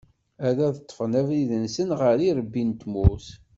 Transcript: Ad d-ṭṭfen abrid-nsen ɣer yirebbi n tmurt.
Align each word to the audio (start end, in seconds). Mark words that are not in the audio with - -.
Ad 0.47 0.57
d-ṭṭfen 0.73 1.11
abrid-nsen 1.19 1.89
ɣer 1.99 2.17
yirebbi 2.25 2.63
n 2.63 2.69
tmurt. 2.81 3.27